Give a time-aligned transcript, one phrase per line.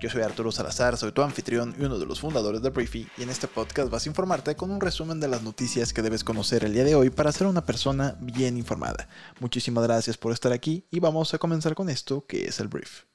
[0.00, 3.24] Yo soy Arturo Salazar, soy tu anfitrión y uno de los fundadores de Briefy y
[3.24, 6.64] en este podcast vas a informarte con un resumen de las noticias que debes conocer
[6.64, 9.08] el día de hoy para ser una persona bien informada.
[9.40, 13.06] Muchísimas gracias por estar aquí y vamos a comenzar con esto que es el brief.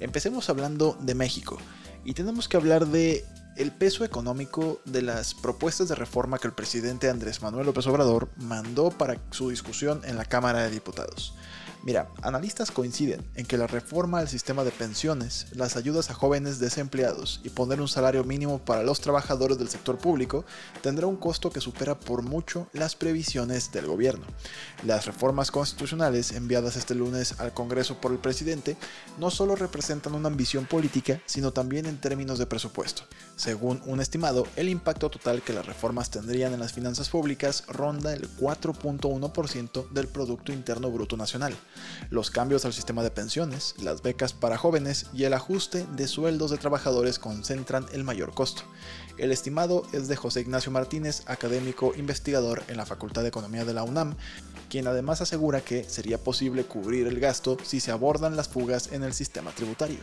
[0.00, 1.58] Empecemos hablando de México
[2.06, 3.22] y tenemos que hablar de
[3.58, 8.30] el peso económico de las propuestas de reforma que el presidente Andrés Manuel López Obrador
[8.36, 11.34] mandó para su discusión en la Cámara de Diputados.
[11.84, 16.58] Mira, analistas coinciden en que la reforma al sistema de pensiones, las ayudas a jóvenes
[16.58, 20.44] desempleados y poner un salario mínimo para los trabajadores del sector público
[20.82, 24.26] tendrá un costo que supera por mucho las previsiones del gobierno.
[24.84, 28.76] Las reformas constitucionales enviadas este lunes al Congreso por el presidente
[29.18, 33.04] no solo representan una ambición política, sino también en términos de presupuesto.
[33.36, 38.12] Según un estimado, el impacto total que las reformas tendrían en las finanzas públicas ronda
[38.12, 41.56] el 4.1% del Producto Interno Bruto Nacional
[42.10, 46.50] los cambios al sistema de pensiones, las becas para jóvenes y el ajuste de sueldos
[46.50, 48.62] de trabajadores concentran el mayor costo.
[49.18, 53.74] El estimado es de José Ignacio Martínez, académico investigador en la Facultad de Economía de
[53.74, 54.14] la UNAM,
[54.70, 59.02] quien además asegura que sería posible cubrir el gasto si se abordan las fugas en
[59.02, 59.98] el sistema tributario.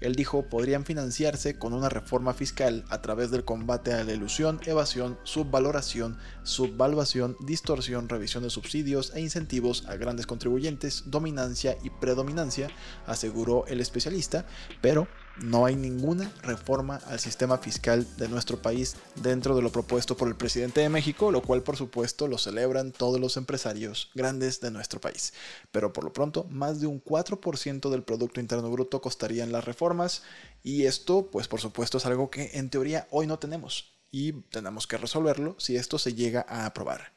[0.00, 4.60] Él dijo podrían financiarse con una reforma fiscal a través del combate a la ilusión,
[4.64, 12.68] evasión, subvaloración, subvaluación, distorsión, revisión de subsidios e incentivos a grandes contribuyentes, dominancia y predominancia,
[13.06, 14.46] aseguró el especialista,
[14.80, 15.06] pero
[15.42, 20.28] no hay ninguna reforma al sistema fiscal de nuestro país dentro de lo propuesto por
[20.28, 24.70] el presidente de México, lo cual por supuesto lo celebran todos los empresarios grandes de
[24.70, 25.32] nuestro país.
[25.72, 30.22] Pero por lo pronto, más de un 4% del Producto Interno Bruto costarían las reformas
[30.62, 34.86] y esto pues por supuesto es algo que en teoría hoy no tenemos y tenemos
[34.86, 37.12] que resolverlo si esto se llega a aprobar.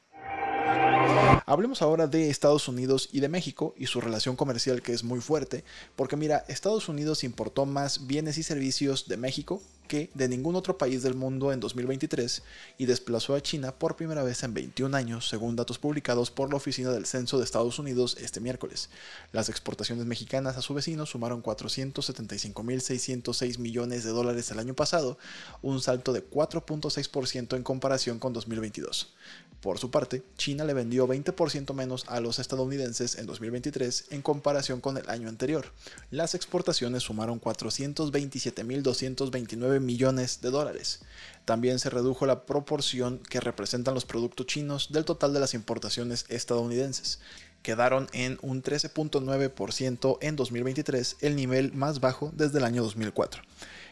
[1.46, 5.22] Hablemos ahora de Estados Unidos y de México y su relación comercial que es muy
[5.22, 5.64] fuerte,
[5.96, 10.78] porque mira, Estados Unidos importó más bienes y servicios de México que de ningún otro
[10.78, 12.44] país del mundo en 2023
[12.78, 16.58] y desplazó a China por primera vez en 21 años, según datos publicados por la
[16.58, 18.90] Oficina del Censo de Estados Unidos este miércoles.
[19.32, 25.18] Las exportaciones mexicanas a su vecino sumaron 475.606 millones de dólares el año pasado,
[25.62, 29.14] un salto de 4.6% en comparación con 2022.
[29.62, 34.82] Por su parte, China le vendió 20% menos a los estadounidenses en 2023 en comparación
[34.82, 35.72] con el año anterior.
[36.12, 41.00] Las exportaciones sumaron 427.229 millones de dólares.
[41.46, 46.26] También se redujo la proporción que representan los productos chinos del total de las importaciones
[46.30, 47.20] estadounidenses.
[47.62, 53.42] Quedaron en un 13.9% en 2023, el nivel más bajo desde el año 2004.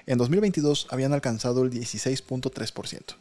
[0.05, 3.15] En 2022 habían alcanzado el 16.3%.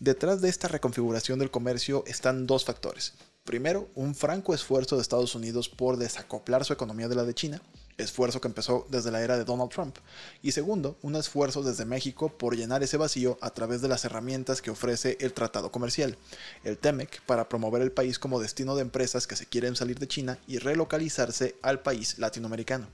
[0.00, 3.14] Detrás de esta reconfiguración del comercio están dos factores.
[3.44, 7.62] Primero, un franco esfuerzo de Estados Unidos por desacoplar su economía de la de China,
[7.98, 9.96] esfuerzo que empezó desde la era de Donald Trump,
[10.42, 14.62] y segundo, un esfuerzo desde México por llenar ese vacío a través de las herramientas
[14.62, 16.16] que ofrece el Tratado Comercial,
[16.64, 20.08] el TEMEC, para promover el país como destino de empresas que se quieren salir de
[20.08, 22.86] China y relocalizarse al país latinoamericano.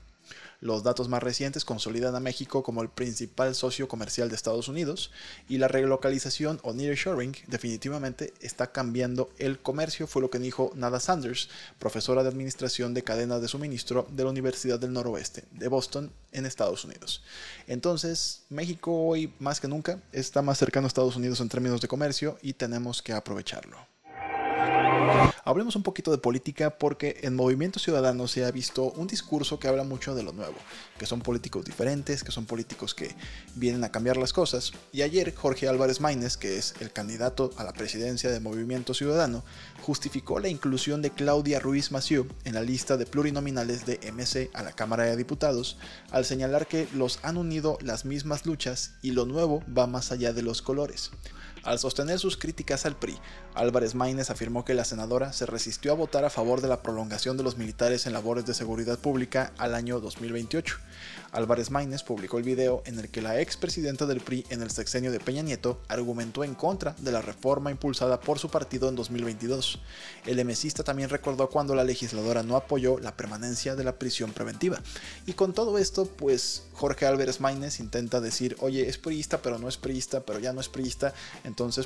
[0.63, 5.11] Los datos más recientes consolidan a México como el principal socio comercial de Estados Unidos
[5.49, 11.01] y la relocalización o nearshoring definitivamente está cambiando el comercio, fue lo que dijo Nada
[11.01, 16.13] Sanders, profesora de Administración de Cadenas de Suministro de la Universidad del Noroeste de Boston
[16.31, 17.23] en Estados Unidos.
[17.67, 21.89] Entonces, México hoy más que nunca está más cercano a Estados Unidos en términos de
[21.89, 23.92] comercio y tenemos que aprovecharlo.
[25.45, 29.67] Hablemos un poquito de política porque en Movimiento Ciudadano se ha visto un discurso que
[29.67, 30.55] habla mucho de lo nuevo,
[30.97, 33.13] que son políticos diferentes, que son políticos que
[33.55, 34.71] vienen a cambiar las cosas.
[34.93, 39.43] Y ayer Jorge Álvarez Maínez, que es el candidato a la presidencia de Movimiento Ciudadano,
[39.81, 44.63] justificó la inclusión de Claudia Ruiz Massieu en la lista de plurinominales de MC a
[44.63, 45.77] la Cámara de Diputados,
[46.11, 50.31] al señalar que los han unido las mismas luchas y lo nuevo va más allá
[50.31, 51.11] de los colores.
[51.63, 53.17] Al sostener sus críticas al PRI,
[53.53, 57.37] Álvarez Maínez afirmó que la senadora se resistió a votar a favor de la prolongación
[57.37, 60.75] de los militares en labores de seguridad pública al año 2028.
[61.31, 65.11] Álvarez Maínez publicó el video en el que la expresidenta del PRI en el sexenio
[65.11, 69.79] de Peña Nieto argumentó en contra de la reforma impulsada por su partido en 2022.
[70.25, 74.81] El MCista también recordó cuando la legisladora no apoyó la permanencia de la prisión preventiva.
[75.25, 79.67] Y con todo esto, pues Jorge Álvarez Maínez intenta decir, oye, es priista, pero no
[79.67, 81.13] es priista, pero ya no es priista.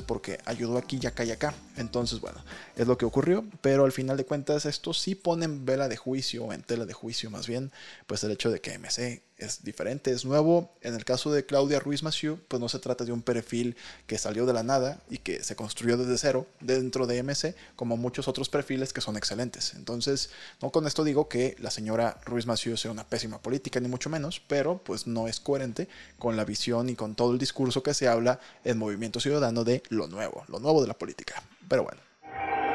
[0.02, 1.54] Porque ayudó aquí, ya acá y acá.
[1.76, 2.42] Entonces, bueno,
[2.76, 5.96] es lo que ocurrió, pero al final de cuentas esto sí pone en vela de
[5.96, 7.72] juicio, o en tela de juicio más bien,
[8.06, 10.70] pues el hecho de que MC es diferente, es nuevo.
[10.82, 13.76] En el caso de Claudia Ruiz Massieu, pues no se trata de un perfil
[14.06, 17.96] que salió de la nada y que se construyó desde cero dentro de MC, como
[17.96, 19.74] muchos otros perfiles que son excelentes.
[19.74, 20.30] Entonces,
[20.60, 24.10] no con esto digo que la señora Ruiz Massieu sea una pésima política, ni mucho
[24.10, 25.88] menos, pero pues no es coherente
[26.18, 29.82] con la visión y con todo el discurso que se habla en Movimiento Ciudadano de
[29.88, 31.42] lo nuevo, lo nuevo de la política.
[31.68, 32.67] Pero bueno.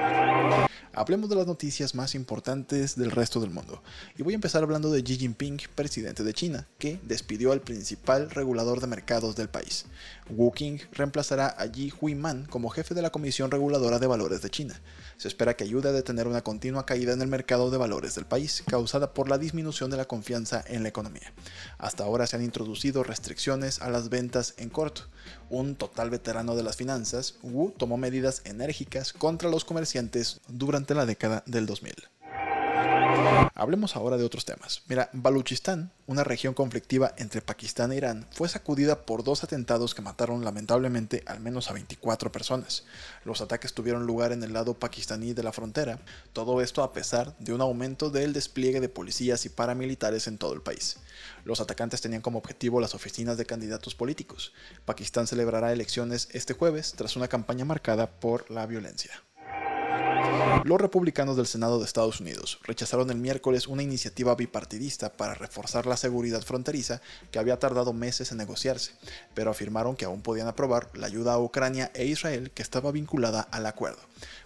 [0.96, 3.82] Hablemos de las noticias más importantes del resto del mundo.
[4.16, 8.30] Y voy a empezar hablando de Xi Jinping, presidente de China, que despidió al principal
[8.30, 9.88] regulador de mercados del país.
[10.30, 14.52] Wu Qing reemplazará a Yi Huiman como jefe de la Comisión Reguladora de Valores de
[14.52, 14.80] China.
[15.18, 18.26] Se espera que ayude a detener una continua caída en el mercado de valores del
[18.26, 21.34] país, causada por la disminución de la confianza en la economía.
[21.80, 25.08] Hasta ahora se han introducido restricciones a las ventas en corto.
[25.50, 31.06] Un total veterano de las finanzas, Wu tomó medidas enérgicas contra los comerciantes durante la
[31.06, 31.94] década del 2000.
[33.56, 34.82] Hablemos ahora de otros temas.
[34.88, 40.02] Mira, Baluchistán, una región conflictiva entre Pakistán e Irán, fue sacudida por dos atentados que
[40.02, 42.84] mataron lamentablemente al menos a 24 personas.
[43.24, 46.00] Los ataques tuvieron lugar en el lado pakistaní de la frontera,
[46.34, 50.54] todo esto a pesar de un aumento del despliegue de policías y paramilitares en todo
[50.54, 50.98] el país.
[51.46, 54.54] Los atacantes tenían como objetivo las oficinas de candidatos políticos.
[54.86, 59.12] Pakistán celebrará elecciones este jueves tras una campaña marcada por la violencia.
[60.64, 65.86] Los republicanos del Senado de Estados Unidos rechazaron el miércoles una iniciativa bipartidista para reforzar
[65.86, 67.02] la seguridad fronteriza
[67.32, 68.92] que había tardado meses en negociarse,
[69.34, 73.42] pero afirmaron que aún podían aprobar la ayuda a Ucrania e Israel que estaba vinculada
[73.42, 74.00] al acuerdo.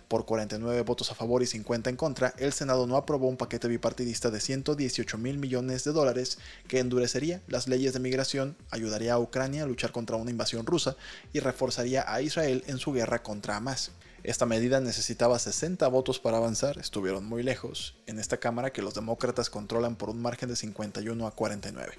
[0.07, 3.67] Por 49 votos a favor y 50 en contra, el Senado no aprobó un paquete
[3.67, 9.19] bipartidista de 118 mil millones de dólares que endurecería las leyes de migración, ayudaría a
[9.19, 10.95] Ucrania a luchar contra una invasión rusa
[11.33, 13.91] y reforzaría a Israel en su guerra contra Hamas.
[14.27, 18.93] Esta medida necesitaba 60 votos para avanzar, estuvieron muy lejos en esta Cámara que los
[18.93, 21.93] demócratas controlan por un margen de 51 a 49.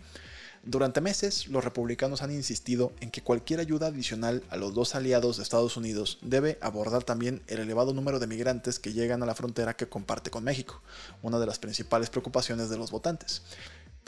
[0.63, 5.39] Durante meses, los republicanos han insistido en que cualquier ayuda adicional a los dos aliados
[5.39, 9.35] de Estados Unidos debe abordar también el elevado número de migrantes que llegan a la
[9.35, 10.83] frontera que comparte con México,
[11.23, 13.41] una de las principales preocupaciones de los votantes.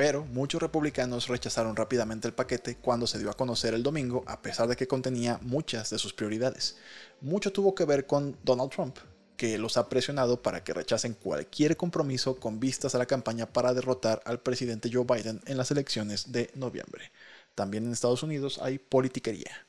[0.00, 4.40] Pero muchos republicanos rechazaron rápidamente el paquete cuando se dio a conocer el domingo, a
[4.40, 6.78] pesar de que contenía muchas de sus prioridades.
[7.20, 8.96] Mucho tuvo que ver con Donald Trump,
[9.36, 13.74] que los ha presionado para que rechacen cualquier compromiso con vistas a la campaña para
[13.74, 17.12] derrotar al presidente Joe Biden en las elecciones de noviembre.
[17.54, 19.66] También en Estados Unidos hay politiquería.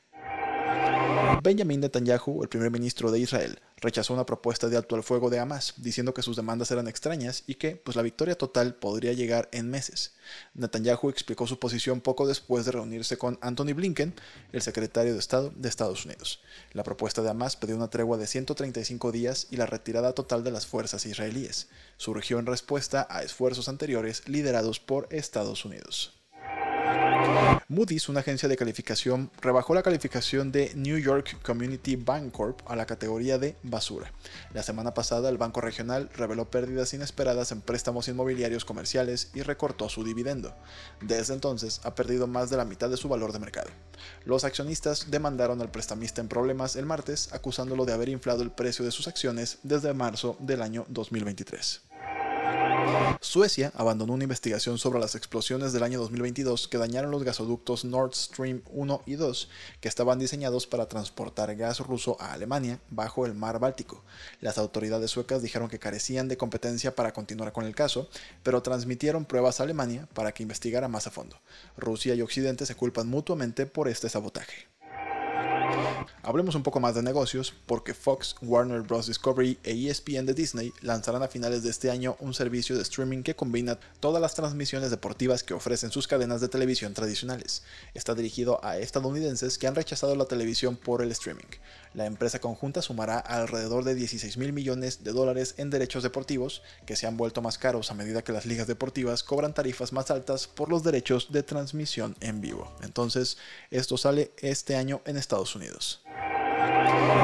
[1.42, 5.38] Benjamin Netanyahu, el primer ministro de Israel, rechazó una propuesta de alto al fuego de
[5.38, 9.48] Hamas, diciendo que sus demandas eran extrañas y que pues, la victoria total podría llegar
[9.52, 10.14] en meses.
[10.54, 14.14] Netanyahu explicó su posición poco después de reunirse con Anthony Blinken,
[14.52, 16.40] el secretario de Estado de Estados Unidos.
[16.72, 20.50] La propuesta de Hamas pidió una tregua de 135 días y la retirada total de
[20.50, 21.68] las fuerzas israelíes.
[21.98, 26.21] Surgió en respuesta a esfuerzos anteriores liderados por Estados Unidos.
[27.72, 32.76] Moody's, una agencia de calificación, rebajó la calificación de New York Community Bank Corp a
[32.76, 34.12] la categoría de basura.
[34.52, 39.88] La semana pasada, el banco regional reveló pérdidas inesperadas en préstamos inmobiliarios comerciales y recortó
[39.88, 40.54] su dividendo.
[41.00, 43.70] Desde entonces, ha perdido más de la mitad de su valor de mercado.
[44.26, 48.84] Los accionistas demandaron al prestamista en problemas el martes, acusándolo de haber inflado el precio
[48.84, 51.80] de sus acciones desde marzo del año 2023.
[53.20, 58.14] Suecia abandonó una investigación sobre las explosiones del año 2022 que dañaron los gasoductos Nord
[58.14, 59.48] Stream 1 y 2
[59.80, 64.02] que estaban diseñados para transportar gas ruso a Alemania bajo el mar Báltico.
[64.40, 68.08] Las autoridades suecas dijeron que carecían de competencia para continuar con el caso,
[68.42, 71.36] pero transmitieron pruebas a Alemania para que investigara más a fondo.
[71.76, 74.66] Rusia y Occidente se culpan mutuamente por este sabotaje.
[76.24, 79.08] Hablemos un poco más de negocios, porque Fox, Warner Bros.
[79.08, 83.24] Discovery e ESPN de Disney lanzarán a finales de este año un servicio de streaming
[83.24, 87.64] que combina todas las transmisiones deportivas que ofrecen sus cadenas de televisión tradicionales.
[87.94, 91.48] Está dirigido a estadounidenses que han rechazado la televisión por el streaming.
[91.92, 96.94] La empresa conjunta sumará alrededor de 16 mil millones de dólares en derechos deportivos, que
[96.94, 100.46] se han vuelto más caros a medida que las ligas deportivas cobran tarifas más altas
[100.46, 102.72] por los derechos de transmisión en vivo.
[102.82, 103.38] Entonces,
[103.72, 106.00] esto sale este año en Estados Unidos.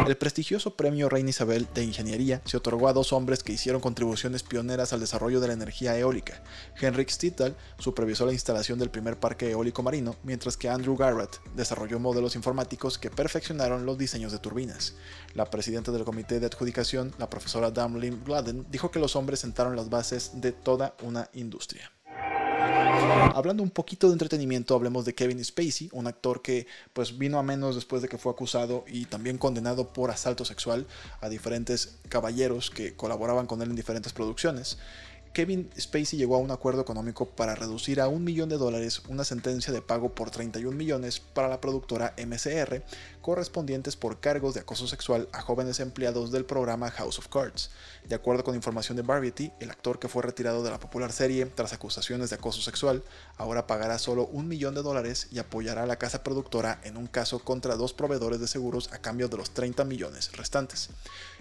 [0.06, 4.42] El prestigioso premio Reina Isabel de Ingeniería se otorgó a dos hombres que hicieron contribuciones
[4.42, 6.42] pioneras al desarrollo de la energía eólica.
[6.80, 11.98] Henrik Stittal supervisó la instalación del primer parque eólico marino, mientras que Andrew Garrett desarrolló
[11.98, 14.94] modelos informáticos que perfeccionaron los diseños de turbinas.
[15.34, 19.76] La presidenta del comité de adjudicación, la profesora Damlin Gladden, dijo que los hombres sentaron
[19.76, 21.92] las bases de toda una industria.
[23.34, 27.42] Hablando un poquito de entretenimiento, hablemos de Kevin Spacey, un actor que pues vino a
[27.42, 30.86] menos después de que fue acusado y también condenado por asalto sexual
[31.20, 34.78] a diferentes caballeros que colaboraban con él en diferentes producciones.
[35.38, 39.22] Kevin Spacey llegó a un acuerdo económico para reducir a un millón de dólares una
[39.22, 42.82] sentencia de pago por 31 millones para la productora MCR,
[43.20, 47.70] correspondientes por cargos de acoso sexual a jóvenes empleados del programa House of Cards.
[48.08, 51.46] De acuerdo con información de Variety, el actor que fue retirado de la popular serie
[51.46, 53.04] tras acusaciones de acoso sexual
[53.36, 57.06] ahora pagará solo un millón de dólares y apoyará a la casa productora en un
[57.06, 60.90] caso contra dos proveedores de seguros a cambio de los 30 millones restantes.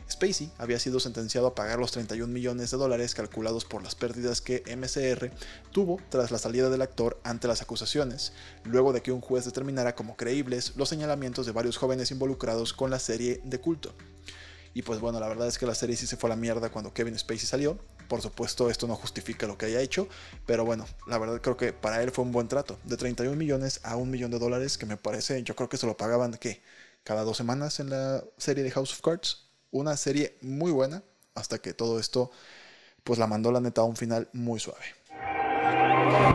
[0.10, 4.42] Spacey había sido sentenciado a pagar los 31 millones de dólares calculados por las pérdidas
[4.42, 5.32] que MCR
[5.72, 8.34] tuvo tras la salida del actor ante las acusaciones,
[8.64, 12.90] luego de que un juez determinara como creíbles los señalamientos de varios jóvenes involucrados con
[12.90, 13.94] la serie de culto.
[14.74, 16.70] Y pues bueno, la verdad es que la serie sí se fue a la mierda
[16.70, 17.80] cuando Kevin Spacey salió.
[18.08, 20.08] Por supuesto, esto no justifica lo que haya hecho,
[20.46, 22.78] pero bueno, la verdad creo que para él fue un buen trato.
[22.84, 25.88] De 31 millones a un millón de dólares, que me parece, yo creo que se
[25.88, 26.62] lo pagaban, ¿qué?
[27.04, 31.04] Cada dos semanas en la serie de House of Cards una serie muy buena
[31.36, 32.32] hasta que todo esto
[33.04, 34.86] pues la mandó la neta a un final muy suave.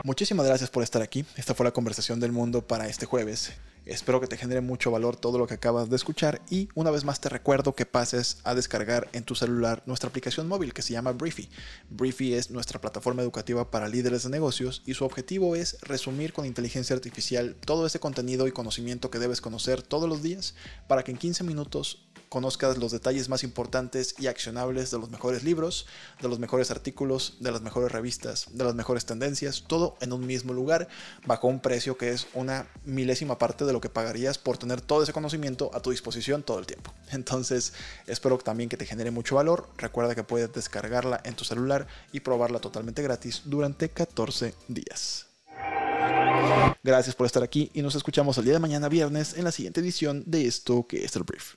[0.04, 1.24] Muchísimas gracias por estar aquí.
[1.36, 3.52] Esta fue la conversación del mundo para este jueves.
[3.84, 7.04] Espero que te genere mucho valor todo lo que acabas de escuchar y una vez
[7.04, 10.92] más te recuerdo que pases a descargar en tu celular nuestra aplicación móvil que se
[10.92, 11.48] llama Briefy.
[11.90, 16.46] Briefy es nuestra plataforma educativa para líderes de negocios y su objetivo es resumir con
[16.46, 20.54] inteligencia artificial todo ese contenido y conocimiento que debes conocer todos los días
[20.86, 25.44] para que en 15 minutos conozcas los detalles más importantes y accionables de los mejores
[25.44, 25.84] libros,
[26.22, 30.26] de los mejores artículos, de las mejores revistas, de las mejores tendencias, todo en un
[30.26, 30.88] mismo lugar,
[31.26, 35.02] bajo un precio que es una milésima parte de lo que pagarías por tener todo
[35.02, 36.94] ese conocimiento a tu disposición todo el tiempo.
[37.10, 37.74] Entonces,
[38.06, 39.68] espero también que te genere mucho valor.
[39.76, 45.26] Recuerda que puedes descargarla en tu celular y probarla totalmente gratis durante 14 días.
[46.82, 49.80] Gracias por estar aquí y nos escuchamos el día de mañana viernes en la siguiente
[49.80, 51.56] edición de esto que es el brief.